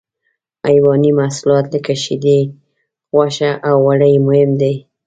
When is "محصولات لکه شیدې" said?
1.19-2.39